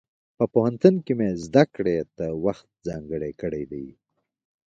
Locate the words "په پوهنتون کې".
0.37-1.13